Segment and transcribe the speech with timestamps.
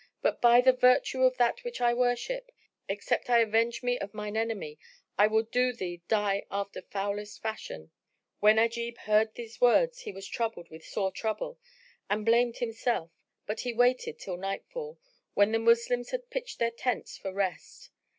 [0.23, 2.51] But by the virtue of that which I worship,
[2.89, 4.79] except I avenge me of mine enemy
[5.15, 7.91] I will do thee die after foulest fashion!"
[8.39, 11.59] When Ajib heard these words he was troubled with sore trouble
[12.09, 13.11] and blamed himself;
[13.45, 14.97] but he waited till nightfall,
[15.35, 17.91] when the Moslems had pitched their tents for rest.